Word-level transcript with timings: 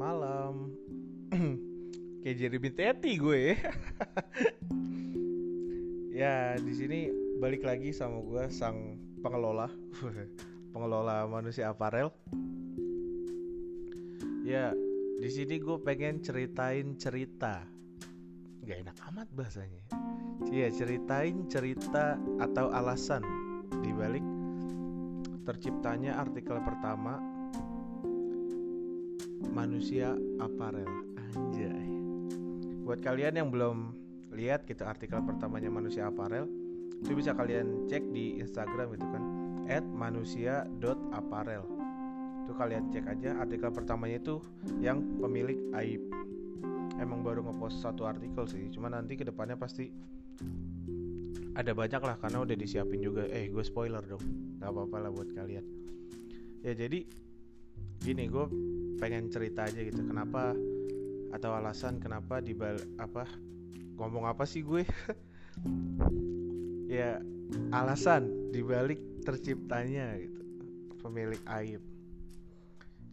malam. 0.00 0.72
Kayak 2.24 2.36
Jeremy 2.40 2.70
Teti 2.72 3.12
gue. 3.20 3.52
ya, 6.20 6.56
di 6.56 6.72
sini 6.72 7.12
balik 7.36 7.68
lagi 7.68 7.92
sama 7.92 8.24
gue 8.24 8.48
sang 8.48 8.96
pengelola. 9.20 9.68
pengelola 10.72 11.28
manusia 11.28 11.68
aparel. 11.68 12.08
Ya, 14.48 14.72
di 15.20 15.28
sini 15.28 15.60
gue 15.60 15.76
pengen 15.84 16.24
ceritain 16.24 16.96
cerita. 16.96 17.60
Gak 18.64 18.88
enak 18.88 18.96
amat 19.12 19.28
bahasanya. 19.36 19.84
Iya, 20.48 20.72
ceritain 20.72 21.44
cerita 21.52 22.16
atau 22.40 22.72
alasan 22.72 23.20
dibalik 23.84 24.24
terciptanya 25.44 26.20
artikel 26.20 26.56
pertama 26.64 27.39
manusia 29.50 30.14
aparel. 30.38 30.86
Anjay. 31.34 31.90
Buat 32.86 33.02
kalian 33.02 33.34
yang 33.38 33.48
belum 33.50 33.94
lihat 34.34 34.66
gitu 34.66 34.86
artikel 34.86 35.18
pertamanya 35.26 35.68
manusia 35.68 36.06
aparel 36.06 36.46
itu 37.02 37.12
bisa 37.18 37.34
kalian 37.34 37.90
cek 37.90 38.02
di 38.14 38.38
Instagram 38.38 38.94
gitu 38.94 39.06
kan 39.10 39.22
at 39.66 39.82
manusia.aparel 39.82 41.62
itu 42.46 42.52
kalian 42.58 42.90
cek 42.90 43.06
aja 43.06 43.30
artikel 43.38 43.70
pertamanya 43.70 44.18
itu 44.18 44.42
yang 44.82 45.02
pemilik 45.22 45.58
aib. 45.78 46.02
Emang 46.98 47.22
baru 47.22 47.46
ngepost 47.46 47.78
satu 47.78 48.10
artikel 48.10 48.42
sih 48.50 48.66
cuma 48.74 48.90
nanti 48.90 49.14
ke 49.14 49.22
depannya 49.22 49.54
pasti 49.54 49.94
ada 51.54 51.70
banyak 51.70 52.02
lah 52.02 52.18
karena 52.18 52.42
udah 52.42 52.56
disiapin 52.58 52.98
juga. 52.98 53.26
Eh 53.30 53.46
gue 53.54 53.62
spoiler 53.62 54.02
dong. 54.02 54.22
Nggak 54.58 54.66
apa-apa 54.66 54.96
lah 54.98 55.10
buat 55.14 55.30
kalian. 55.30 55.62
Ya 56.66 56.74
jadi 56.74 57.06
gini 58.00 58.26
gue 58.26 58.46
pengen 59.00 59.28
cerita 59.28 59.68
aja 59.68 59.80
gitu 59.80 60.00
kenapa 60.04 60.56
atau 61.30 61.54
alasan 61.54 62.02
kenapa 62.02 62.42
di 62.42 62.56
apa 62.98 63.24
ngomong 63.96 64.28
apa 64.28 64.44
sih 64.44 64.62
gue? 64.64 64.84
Ya 66.90 67.22
alasan 67.70 68.50
dibalik 68.50 68.98
terciptanya 69.22 70.10
gitu 70.18 70.42
pemilik 70.98 71.38
aib. 71.46 71.78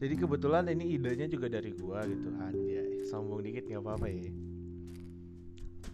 Jadi 0.01 0.13
kebetulan 0.17 0.65
ini 0.73 0.97
idenya 0.97 1.29
juga 1.29 1.45
dari 1.45 1.77
gue 1.77 1.99
gitu 2.09 2.29
anjay 2.41 3.05
sombong 3.05 3.45
dikit 3.45 3.69
nggak 3.69 3.85
apa-apa 3.85 4.07
ya. 4.09 4.33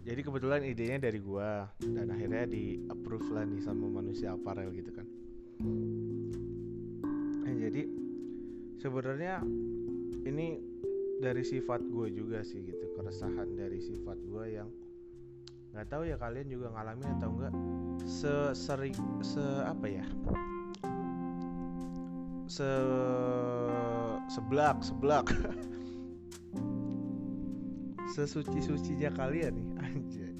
Jadi 0.03 0.19
kebetulan 0.19 0.67
idenya 0.67 0.99
dari 0.99 1.19
gua 1.23 1.63
dan 1.79 2.11
akhirnya 2.11 2.43
di 2.43 2.83
approve 2.91 3.23
lah 3.31 3.47
nih 3.47 3.63
sama 3.63 3.87
manusia 3.87 4.35
aparel 4.35 4.67
gitu 4.75 4.91
kan. 4.91 5.07
Nah, 7.39 7.53
jadi 7.55 7.87
sebenarnya 8.83 9.39
ini 10.27 10.59
dari 11.23 11.39
sifat 11.39 11.79
gue 11.87 12.11
juga 12.11 12.43
sih 12.43 12.59
gitu 12.67 12.83
keresahan 12.99 13.55
dari 13.55 13.79
sifat 13.79 14.19
gue 14.27 14.59
yang 14.59 14.67
nggak 15.71 15.87
tahu 15.87 16.03
ya 16.03 16.19
kalian 16.19 16.51
juga 16.51 16.67
ngalamin 16.75 17.15
atau 17.15 17.31
enggak 17.31 17.55
sesering 18.03 18.93
se 19.23 19.41
apa 19.63 19.87
ya? 19.87 20.05
Se 22.51 22.67
seblak 24.27 24.83
seblak. 24.83 25.31
Sesuci-sucinya 28.19 29.15
kalian 29.15 29.53
nih 29.57 29.69
anjay. 29.79 30.35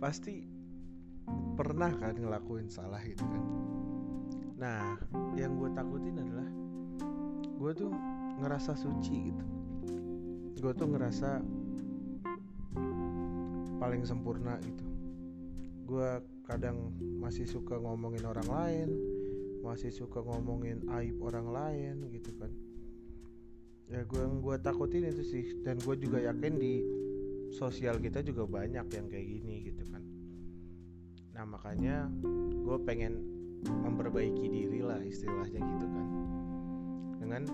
Pasti 0.00 0.48
pernah 1.54 1.92
kan 2.00 2.16
ngelakuin 2.16 2.72
salah 2.72 3.04
gitu 3.04 3.22
kan. 3.22 3.44
Nah 4.56 4.96
yang 5.36 5.60
gue 5.60 5.70
takutin 5.76 6.18
adalah 6.18 6.63
gue 7.64 7.72
tuh 7.72 7.92
ngerasa 8.44 8.76
suci 8.76 9.32
gitu. 9.32 9.44
Gue 10.60 10.72
tuh 10.76 10.84
ngerasa 10.84 11.40
paling 13.80 14.04
sempurna 14.04 14.60
gitu. 14.60 14.84
Gue 15.88 16.20
kadang 16.44 16.92
masih 17.16 17.48
suka 17.48 17.80
ngomongin 17.80 18.28
orang 18.28 18.48
lain 18.52 18.90
masih 19.64 19.88
suka 19.88 20.20
ngomongin 20.20 20.84
aib 21.00 21.16
orang 21.24 21.48
lain 21.48 22.04
gitu 22.12 22.36
kan. 22.36 22.52
Ya 23.88 24.04
gue 24.04 24.20
yang 24.20 24.44
gue 24.44 24.60
takutin 24.60 25.08
itu 25.08 25.24
sih 25.24 25.44
dan 25.64 25.80
gue 25.80 25.96
juga 25.96 26.20
yakin 26.20 26.60
di 26.60 26.84
sosial 27.48 27.96
kita 27.96 28.20
juga 28.20 28.44
banyak 28.44 28.92
yang 28.92 29.06
kayak 29.08 29.24
gini 29.24 29.72
gitu 29.72 29.88
kan. 29.88 30.04
Nah 31.32 31.48
makanya 31.48 32.12
gue 32.60 32.76
pengen 32.84 33.24
memperbaiki 33.64 34.52
diri 34.52 34.84
lah 34.84 35.00
istilahnya 35.00 35.64
gitu 35.64 35.88
kan 35.88 36.06
dengan 37.24 37.48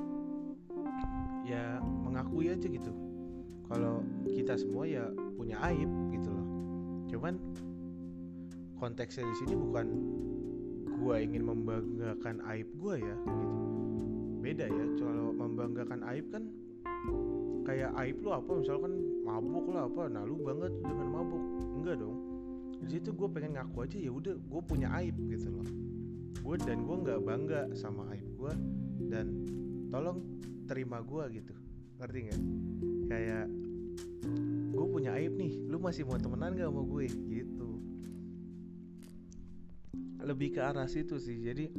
ya 1.46 1.78
mengakui 2.02 2.50
aja 2.50 2.66
gitu. 2.66 2.90
Kalau 3.70 4.02
kita 4.26 4.58
semua 4.58 4.82
ya 4.82 5.06
punya 5.38 5.62
aib 5.70 5.86
gitu 6.10 6.26
loh. 6.26 6.46
Cuman 7.06 7.38
konteksnya 8.82 9.22
di 9.30 9.34
sini 9.38 9.54
bukan 9.54 9.86
gue 10.90 11.16
ingin 11.22 11.46
membanggakan 11.46 12.42
aib 12.50 12.66
gue 12.74 12.94
ya 12.98 13.14
gitu. 13.14 13.48
Beda 14.42 14.66
ya 14.66 14.84
kalau 14.98 15.30
membanggakan 15.30 16.02
aib 16.10 16.26
kan 16.34 16.50
kayak 17.62 17.94
aib 18.02 18.18
lu 18.26 18.34
apa? 18.34 18.50
Misalkan 18.58 18.92
mabuk 19.22 19.70
lah 19.70 19.86
apa? 19.86 20.10
Nah 20.10 20.26
lu 20.26 20.42
banget 20.42 20.74
dengan 20.82 21.06
mabuk. 21.14 21.42
Enggak 21.78 22.02
dong. 22.02 22.18
Di 22.82 22.98
situ 22.98 23.14
gue 23.14 23.28
pengen 23.30 23.54
ngaku 23.54 23.86
aja 23.86 23.98
ya 24.02 24.10
udah 24.10 24.34
gue 24.34 24.62
punya 24.66 24.90
aib 24.98 25.14
gitu 25.30 25.46
loh. 25.46 25.66
Gue 26.42 26.56
dan 26.58 26.82
gue 26.82 26.96
nggak 27.06 27.20
bangga 27.22 27.70
sama 27.78 28.10
aib 28.10 28.26
gue 28.34 28.52
dan 29.10 29.26
tolong 29.90 30.22
terima 30.70 31.02
gue 31.02 31.42
gitu. 31.42 31.54
Ngerti 31.98 32.18
nggak? 32.30 32.42
Kayak 33.10 33.46
gue 34.70 34.86
punya 34.86 35.18
aib 35.18 35.34
nih 35.34 35.66
lu 35.66 35.82
masih 35.82 36.06
mau 36.06 36.16
temenan 36.16 36.54
gak 36.54 36.70
sama 36.70 36.82
gue? 36.86 37.04
Gitu. 37.10 37.70
Lebih 40.22 40.48
ke 40.54 40.60
arah 40.62 40.86
situ 40.86 41.18
sih. 41.18 41.42
Jadi 41.42 41.74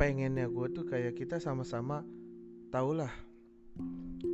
pengennya 0.00 0.48
gue 0.48 0.66
tuh 0.72 0.88
kayak 0.88 1.12
kita 1.18 1.36
sama-sama 1.36 2.06
tahulah 2.72 3.12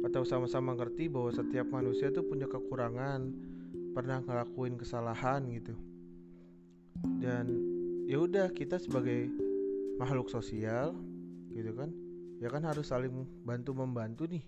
atau 0.05 0.22
sama-sama 0.22 0.76
ngerti 0.76 1.11
bahwa 1.11 1.32
setiap 1.32 1.66
manusia 1.72 2.12
tuh 2.12 2.22
punya 2.25 2.47
kekurangan 2.47 3.32
pernah 3.97 4.22
ngelakuin 4.22 4.78
kesalahan 4.78 5.43
gitu. 5.50 5.75
Dan 7.19 7.50
ya 8.05 8.21
udah 8.21 8.53
kita 8.53 8.76
sebagai 8.76 9.32
makhluk 9.99 10.31
sosial 10.31 10.94
gitu 11.55 11.72
kan? 11.75 11.91
Ya 12.43 12.50
kan 12.50 12.66
harus 12.66 12.91
saling 12.91 13.15
bantu 13.47 13.72
membantu 13.72 14.27
nih. 14.27 14.43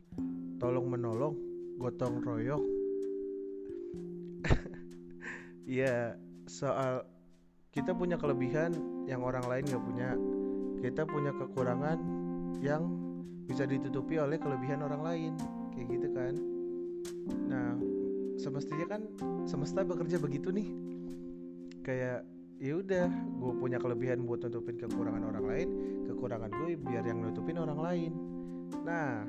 Tolong 0.59 0.87
menolong 0.91 1.34
gotong 1.79 2.23
royong. 2.23 2.65
Ya 5.67 6.15
soal 6.47 7.03
kita 7.75 7.91
punya 7.91 8.15
kelebihan 8.15 8.71
yang 9.11 9.27
orang 9.27 9.43
lain 9.51 9.67
nggak 9.67 9.83
punya. 9.83 10.15
Kita 10.79 11.03
punya 11.03 11.34
kekurangan 11.34 11.99
yang 12.63 12.87
bisa 13.51 13.67
ditutupi 13.67 14.23
oleh 14.23 14.39
kelebihan 14.39 14.87
orang 14.87 15.03
lain. 15.03 15.33
Kayak 15.75 15.87
gitu 15.91 16.09
kan. 16.15 16.34
Nah 17.51 17.75
semestinya 18.39 18.87
kan 18.87 19.03
semesta 19.43 19.83
bekerja 19.83 20.23
begitu 20.23 20.55
nih. 20.55 20.71
Kayak 21.83 22.23
ya 22.56 22.81
udah 22.81 23.06
gue 23.11 23.53
punya 23.61 23.77
kelebihan 23.77 24.25
buat 24.25 24.41
nutupin 24.44 24.81
kekurangan 24.81 25.22
orang 25.28 25.44
lain 25.44 25.69
kekurangan 26.09 26.49
gue 26.49 26.78
biar 26.81 27.05
yang 27.05 27.21
nutupin 27.21 27.61
orang 27.61 27.81
lain. 27.83 28.12
Nah 28.87 29.28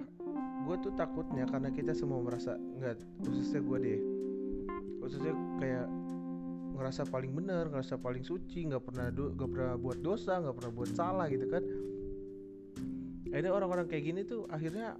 gue 0.64 0.76
tuh 0.84 0.94
takutnya 0.96 1.44
karena 1.48 1.70
kita 1.74 1.92
semua 1.92 2.24
merasa 2.24 2.56
nggak 2.56 2.96
khususnya 3.28 3.60
gue 3.60 3.78
deh. 3.84 4.00
Khususnya 5.04 5.34
kayak 5.60 5.88
ngerasa 6.78 7.10
paling 7.10 7.34
benar 7.34 7.68
ngerasa 7.74 7.98
paling 7.98 8.22
suci 8.22 8.70
nggak 8.70 8.84
pernah 8.86 9.10
nggak 9.12 9.50
pernah 9.50 9.74
buat 9.76 10.00
dosa 10.00 10.38
nggak 10.38 10.56
pernah 10.56 10.72
buat 10.72 10.92
salah 10.94 11.28
gitu 11.28 11.46
kan. 11.50 11.64
Ada 13.28 13.52
orang-orang 13.52 13.92
kayak 13.92 14.04
gini 14.08 14.22
tuh 14.24 14.48
akhirnya 14.48 14.96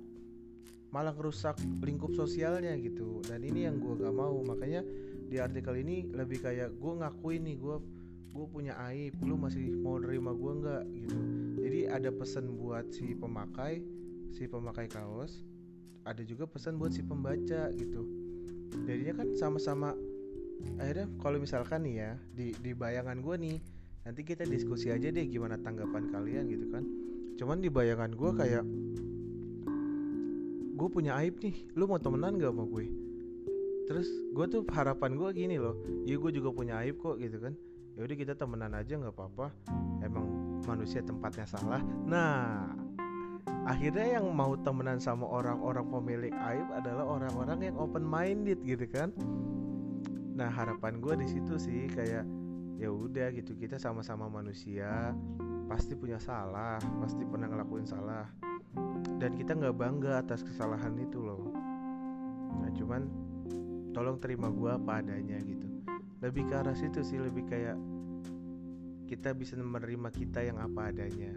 malah 0.92 1.16
ngerusak 1.16 1.60
lingkup 1.84 2.12
sosialnya 2.16 2.76
gitu. 2.80 3.24
Dan 3.24 3.44
ini 3.44 3.68
yang 3.68 3.80
gue 3.80 4.04
gak 4.04 4.12
mau. 4.12 4.36
Makanya 4.44 4.84
di 5.28 5.40
artikel 5.40 5.80
ini 5.80 6.12
lebih 6.12 6.44
kayak 6.44 6.76
gue 6.76 6.94
ngakuin 7.04 7.44
nih 7.44 7.56
gue 7.60 7.76
gue 8.32 8.46
punya 8.48 8.78
aib 8.92 9.18
lu 9.24 9.36
masih 9.38 9.74
mau 9.82 9.98
nerima 9.98 10.32
gue 10.34 10.54
nggak 10.64 10.84
gitu. 10.94 11.18
Jadi 11.64 11.80
ada 11.90 12.10
pesan 12.14 12.46
buat 12.56 12.86
si 12.94 13.18
pemakai 13.18 13.82
si 14.32 14.46
pemakai 14.46 14.88
kaos 14.92 15.44
ada 16.08 16.24
juga 16.24 16.48
pesan 16.48 16.80
buat 16.80 16.96
si 16.96 17.04
pembaca 17.04 17.72
gitu. 17.76 18.02
Jadinya 18.88 19.24
kan 19.24 19.28
sama-sama 19.36 19.92
akhirnya 20.80 21.12
kalau 21.20 21.38
misalkan 21.38 21.84
nih 21.86 21.96
ya 22.00 22.12
di 22.34 22.56
di 22.64 22.72
bayangan 22.72 23.20
gue 23.20 23.36
nih 23.36 23.58
nanti 24.08 24.22
kita 24.24 24.48
diskusi 24.48 24.90
aja 24.90 25.12
deh 25.12 25.26
gimana 25.28 25.60
tanggapan 25.60 26.08
kalian 26.08 26.48
gitu 26.48 26.72
kan. 26.72 26.84
Cuman 27.36 27.60
di 27.60 27.68
bayangan 27.68 28.16
gue 28.16 28.32
kayak 28.34 28.66
gue 30.78 30.90
punya 30.94 31.18
aib 31.20 31.42
nih 31.42 31.56
lu 31.74 31.90
mau 31.90 32.00
temenan 32.00 32.40
gak 32.40 32.54
sama 32.54 32.64
gue? 32.70 32.86
Terus 33.88 34.08
gue 34.36 34.46
tuh 34.52 34.62
harapan 34.70 35.18
gue 35.18 35.30
gini 35.34 35.56
loh 35.58 35.76
iya 36.06 36.20
gue 36.20 36.32
juga 36.32 36.54
punya 36.54 36.78
aib 36.86 37.02
kok 37.02 37.18
gitu 37.18 37.42
kan 37.42 37.58
ya 37.98 38.06
udah 38.06 38.14
kita 38.14 38.38
temenan 38.38 38.78
aja 38.78 38.94
nggak 38.94 39.16
apa-apa. 39.18 39.50
Emang 40.06 40.30
manusia 40.70 41.02
tempatnya 41.02 41.50
salah. 41.50 41.82
Nah 42.06 42.70
akhirnya 43.66 44.22
yang 44.22 44.30
mau 44.38 44.54
temenan 44.62 45.02
sama 45.02 45.26
orang-orang 45.26 45.90
pemilik 45.90 46.34
aib 46.54 46.68
adalah 46.78 47.04
orang-orang 47.10 47.74
yang 47.74 47.76
open 47.82 48.06
minded 48.06 48.62
gitu 48.62 48.86
kan. 48.86 49.10
Nah 50.38 50.46
harapan 50.46 51.02
gue 51.02 51.26
di 51.26 51.28
situ 51.28 51.58
sih 51.58 51.90
kayak 51.90 52.22
ya 52.78 52.94
udah 52.94 53.34
gitu 53.34 53.58
kita 53.58 53.82
sama-sama 53.82 54.30
manusia 54.30 55.18
pasti 55.66 55.98
punya 55.98 56.22
salah 56.22 56.78
pasti 57.02 57.26
pernah 57.26 57.50
ngelakuin 57.50 57.90
salah. 57.90 58.30
Dan 59.18 59.34
kita 59.34 59.58
nggak 59.58 59.74
bangga 59.74 60.22
atas 60.22 60.46
kesalahan 60.46 60.94
itu 61.02 61.18
loh. 61.18 61.50
Nah 62.62 62.70
cuman 62.78 63.10
tolong 63.90 64.22
terima 64.22 64.54
gue 64.54 64.70
apa 64.70 65.02
adanya 65.02 65.42
gitu 65.42 65.67
lebih 66.22 66.50
ke 66.50 66.54
arah 66.58 66.74
situ 66.74 67.06
sih 67.06 67.22
lebih 67.22 67.46
kayak 67.46 67.78
kita 69.08 69.32
bisa 69.32 69.56
menerima 69.56 70.10
kita 70.12 70.44
yang 70.44 70.60
apa 70.60 70.92
adanya. 70.92 71.34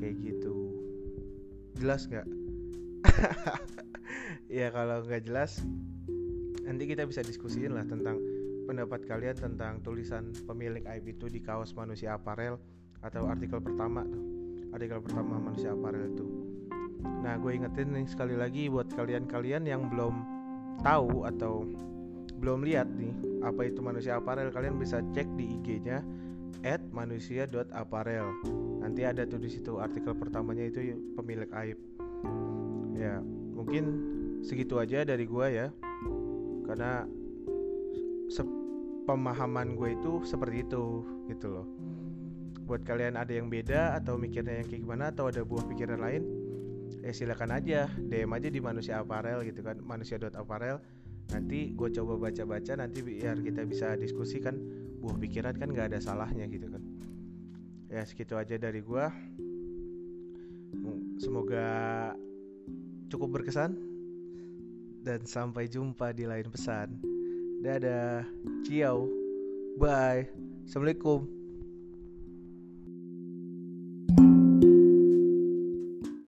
Kayak 0.00 0.16
gitu. 0.24 0.54
Jelas 1.78 2.08
nggak? 2.08 2.26
Ya 4.48 4.72
kalau 4.72 5.04
nggak 5.04 5.28
jelas 5.28 5.60
nanti 6.64 6.88
kita 6.88 7.04
bisa 7.04 7.20
diskusiin 7.20 7.76
lah 7.76 7.84
tentang 7.84 8.16
pendapat 8.64 9.04
kalian 9.04 9.36
tentang 9.36 9.84
tulisan 9.84 10.32
pemilik 10.48 10.84
aib 10.88 11.04
itu 11.04 11.28
di 11.28 11.40
kaos 11.40 11.76
manusia 11.76 12.16
aparel 12.16 12.56
atau 13.04 13.28
artikel 13.28 13.60
pertama 13.60 14.04
artikel 14.72 15.04
pertama 15.04 15.36
manusia 15.36 15.76
aparel 15.76 16.12
itu. 16.12 16.24
Nah 17.24 17.36
gue 17.36 17.60
ingetin 17.60 17.92
nih 17.92 18.08
sekali 18.08 18.40
lagi 18.40 18.72
buat 18.72 18.88
kalian-kalian 18.92 19.68
yang 19.68 19.88
belum 19.92 20.16
tahu 20.80 21.28
atau 21.28 21.68
belum 22.40 22.64
lihat 22.64 22.88
nih 22.88 23.27
apa 23.42 23.66
itu 23.66 23.80
manusia 23.82 24.18
aparel? 24.18 24.50
Kalian 24.50 24.78
bisa 24.78 25.02
cek 25.14 25.28
di 25.38 25.58
IG-nya 25.58 26.02
at 26.66 26.82
manusia.aparel 26.90 28.26
nanti 28.82 29.04
ada 29.04 29.22
tuh 29.28 29.38
di 29.38 29.52
situ 29.52 29.78
artikel 29.78 30.16
pertamanya 30.16 30.66
itu 30.66 30.96
pemilik 31.14 31.50
aib. 31.52 31.78
Ya 32.98 33.22
mungkin 33.54 33.84
segitu 34.42 34.80
aja 34.80 35.06
dari 35.06 35.28
gua 35.28 35.50
ya. 35.50 35.68
Karena 36.68 37.08
pemahaman 39.08 39.72
gue 39.72 39.96
itu 39.96 40.20
seperti 40.28 40.68
itu 40.68 41.00
gitu 41.32 41.48
loh. 41.48 41.66
Buat 42.68 42.84
kalian 42.84 43.16
ada 43.16 43.32
yang 43.32 43.48
beda 43.48 43.96
atau 43.96 44.20
mikirnya 44.20 44.60
yang 44.60 44.68
kayak 44.68 44.84
gimana 44.84 45.08
atau 45.08 45.32
ada 45.32 45.40
buah 45.40 45.64
pikiran 45.64 46.04
lain 46.04 46.28
ya 47.00 47.12
silakan 47.16 47.56
aja 47.56 47.88
DM 47.96 48.28
aja 48.36 48.48
di 48.52 48.60
manusia 48.60 49.00
aparel 49.00 49.40
gitu 49.48 49.64
kan 49.64 49.80
manusia.aparel 49.80 50.76
nanti 51.28 51.72
gue 51.76 51.88
coba 51.92 52.28
baca-baca 52.28 52.72
nanti 52.78 53.04
biar 53.04 53.40
kita 53.44 53.64
bisa 53.68 53.94
diskusi 53.94 54.40
kan. 54.40 54.56
Buah 54.98 55.14
pikiran 55.14 55.54
kan 55.54 55.70
gak 55.70 55.94
ada 55.94 56.00
salahnya 56.02 56.48
gitu 56.50 56.66
kan. 56.68 56.82
Ya 57.88 58.04
segitu 58.04 58.36
aja 58.36 58.58
dari 58.60 58.84
gua. 58.84 59.08
Semoga 61.16 61.68
cukup 63.08 63.40
berkesan. 63.40 63.72
Dan 65.00 65.24
sampai 65.24 65.70
jumpa 65.70 66.12
di 66.12 66.28
lain 66.28 66.52
pesan. 66.52 67.00
Dadah. 67.64 68.28
Ciao. 68.66 69.08
Bye. 69.80 70.28
Assalamualaikum 70.68 71.37